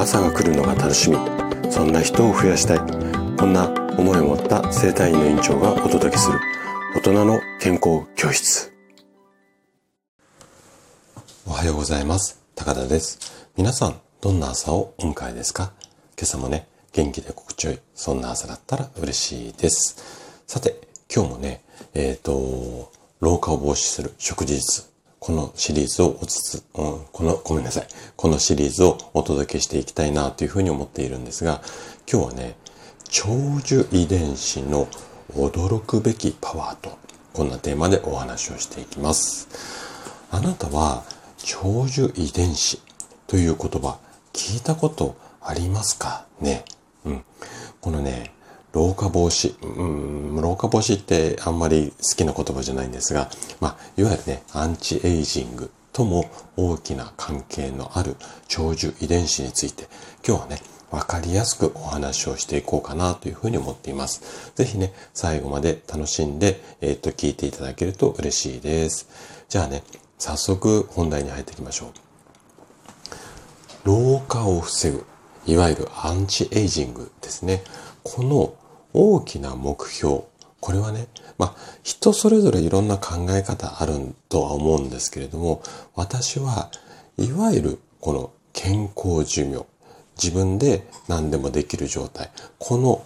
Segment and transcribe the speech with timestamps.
[0.00, 1.18] 朝が来るのが楽しみ。
[1.70, 2.78] そんな人を増やしたい。
[3.36, 3.68] こんな
[3.98, 6.40] 思いを持った生体院の院長がお届けする。
[6.96, 8.72] 大人の健康教室。
[11.46, 12.40] おはようございます。
[12.54, 13.46] 高田です。
[13.58, 15.72] 皆さんどんな朝をお迎えですか？
[16.16, 20.42] 今朝もね元気で心地よいそんな朝だったら嬉しいです。
[20.46, 20.80] さて
[21.14, 21.60] 今日もね
[21.92, 22.90] えっ、ー、と
[23.20, 24.89] 老化を防止する食事術
[25.20, 27.86] このシリーズをおつつ、うん、この、ごめんなさい。
[28.16, 31.60] このシリーズをお届けしていきたいなというふうに思っているんですが、
[32.10, 32.56] 今日はね、
[33.04, 34.88] 長寿遺伝子の
[35.34, 36.96] 驚くべきパワーと、
[37.34, 39.46] こんなテーマでお話をしていきます。
[40.30, 41.04] あなたは、
[41.36, 42.80] 長寿遺伝子
[43.26, 43.98] という言葉、
[44.32, 46.64] 聞いたことありますかね？
[47.04, 47.24] うん。
[47.82, 48.32] このね、
[48.72, 50.09] 老化防止、うん、
[50.50, 58.16] 老化防止ってあんまり好きな言葉じゃないんですが、まあ、いわゆるね、アンチエイジングとも大きな関係のある
[58.48, 59.86] 長寿遺伝子について、
[60.26, 60.60] 今日はね、
[60.90, 64.52] わかりやすくお話をしていこうかなというふうに思っています。
[64.56, 69.08] ぜひね、最後まで楽しんで、えっ、と、聞いていただけると嬉しいです。
[69.48, 69.84] じゃあね、
[70.18, 71.90] 早速本題に入っていきましょう。
[73.84, 75.06] 老化を防ぐ、
[75.46, 77.62] いわゆるアンチエイジングですね。
[78.02, 78.54] この
[78.92, 80.29] 大きな目標。
[80.60, 81.08] これはね、
[81.38, 85.62] まあ、人それぞれいろんな考え方あるとは思うんですけれども、
[85.94, 86.70] 私は
[87.18, 89.64] いわゆるこの健康寿命、
[90.22, 93.04] 自分で何でもできる状態、この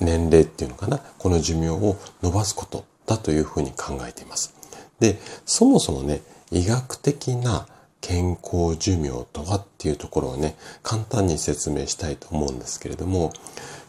[0.00, 4.54] 年齢っていうのかな、この寿命を伸ばすことだというふうに考えています。
[4.98, 7.66] で、そもそもね、医学的な
[8.00, 13.32] 健康寿命とはっていうところをね、簡単に説明したいと思うんですけれども、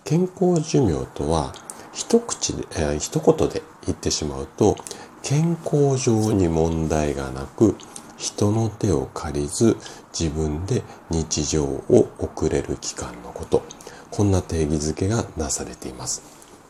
[0.04, 1.54] 健康寿命とは
[1.98, 4.78] 一口で、えー、一言で言ってしまうと
[5.24, 7.76] 健康上に問題がなく
[8.18, 9.78] 人の手を借りず
[10.18, 13.64] 自分で日常を送れる期間のこと。
[14.12, 16.22] こんな定義づけがなされています。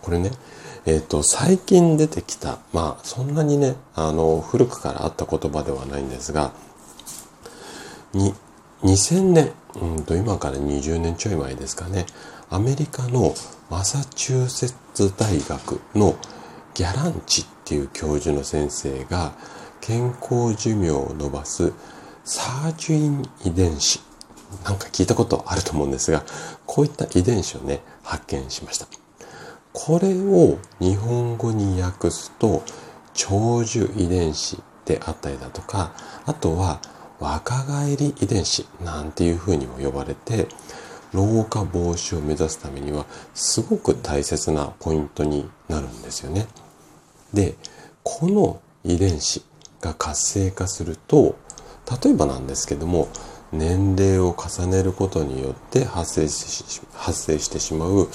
[0.02, 0.31] これね
[0.86, 6.54] えっ、ー、と最近出てきたまあそんなにねあの古くからあった言葉ではないんですが
[8.14, 8.33] に
[8.83, 9.52] 2000年、
[9.82, 12.05] うんと今から20年ちょい前ですかね。
[12.49, 13.36] アメリカの
[13.70, 16.15] マサチューセッツ大学の
[16.73, 19.33] ギャランチっていう教授の先生が
[19.82, 21.73] 健康寿命を伸ばす
[22.23, 24.02] サージュイン遺伝子。
[24.64, 26.23] なんか聞いたことあると思うんですが
[26.66, 28.87] こういった遺伝子をね発見しました。
[29.73, 32.64] これを日本語に訳すと
[33.14, 35.93] 長寿遺伝子であったりだとか
[36.26, 36.80] あとは
[37.20, 40.48] 若返り遺伝子なんていうふうにも呼ばれて
[41.14, 46.48] 老化防止を目指すためにはすごく大切なポイントになるんですよね。
[47.33, 47.55] で、
[48.04, 49.44] この遺伝子
[49.82, 51.38] が活性化すると、
[52.04, 53.08] 例えばなんですけども、
[53.52, 58.10] 年齢を重ねることによって発生し発生してしまう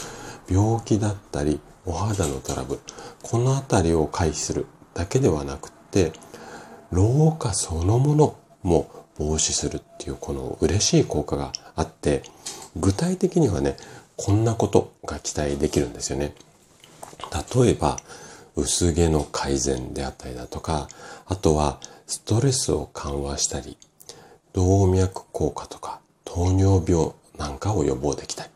[0.49, 2.81] 病気だったりお肌のトラブル
[3.23, 6.13] この辺りを回避するだけではなくて
[6.91, 12.23] 老化そのものも防止するっていうこの嬉しい効果があって
[12.77, 13.77] 具体的にはね、
[14.17, 16.35] こんなことが期待できるんですよね。
[17.55, 17.99] 例えば、
[18.57, 20.89] 薄毛の改善であったりだとか、
[21.27, 23.77] あとはストレスを緩和したり、
[24.53, 28.51] 動脈硬化とか糖尿病なんかを予防できたり、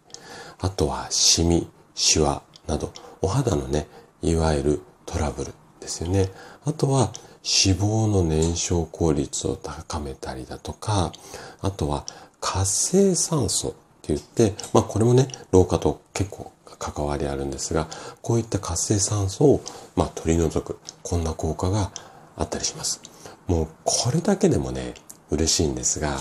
[0.60, 3.86] あとはシミ、シワなど、お肌のね、
[4.22, 5.52] いわゆるトラブル
[5.86, 6.30] ですよね。
[6.64, 11.12] あとは脂肪の燃焼効率を高めたりだとか、
[11.60, 12.04] あとは
[12.40, 13.70] 活性酸素っ
[14.02, 17.88] て言って、まあこれもね、老化と結構関わりあるんですが、
[18.20, 19.60] こういった活性酸素を、
[19.94, 21.92] まあ、取り除く、こんな効果が
[22.36, 23.00] あったりします。
[23.46, 24.94] もうこれだけでもね、
[25.30, 26.18] 嬉しいんですが、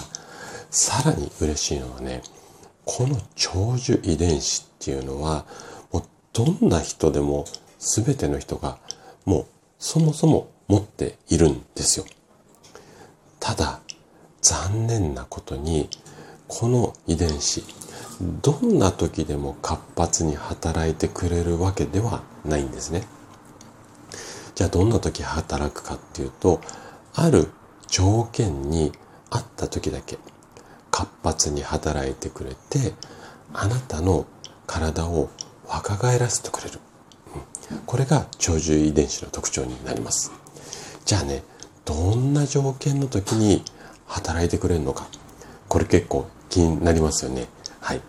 [0.70, 2.22] さらに嬉しいのはね、
[2.86, 5.46] この長寿遺伝子っていうのは、
[5.92, 6.04] もう
[6.34, 7.46] どんな人でも
[7.80, 8.78] 全ての人が
[9.26, 9.46] もう
[9.80, 12.06] そもそも持っているんですよ。
[13.40, 13.82] ただ、
[14.42, 15.90] 残念なことに、
[16.48, 17.64] この遺伝子
[18.22, 23.04] どんな時でも活発に働いてくれるわけではないんですね。
[24.54, 26.62] じゃあどんな時働くかっていうと
[27.14, 27.50] ある
[27.88, 28.94] 条件に
[29.30, 30.18] あった時だけ
[30.92, 32.94] 活発に働いてくれて
[33.54, 34.26] あなたの
[34.66, 35.30] 体を
[35.68, 36.80] 若返らせてくれる。
[37.86, 40.32] これが長寿遺伝子の特徴になります。
[41.06, 41.44] じゃあね、
[41.86, 43.64] どんな条件の時に
[44.08, 45.08] 働いてくれるのか。
[45.68, 47.48] これ結構気になりますよね。
[47.80, 48.02] はい。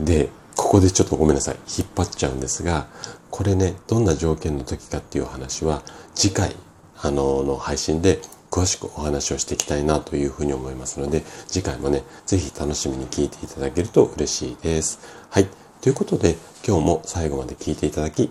[0.00, 1.56] で、ここでちょっとごめんなさい。
[1.78, 2.86] 引っ張っちゃうんですが、
[3.30, 5.82] これね、どんな条件の時かっていう話は、
[6.14, 6.54] 次回、
[7.00, 8.20] あの、の配信で
[8.50, 15.00] 詳しくお話をしていきたいなというふうに思いますので、次回もね、ぜひ楽しみに聞いていただけると嬉しいです。
[15.30, 15.48] はい。
[15.80, 16.36] ということで、
[16.66, 18.30] 今日も最後まで聞いていただき、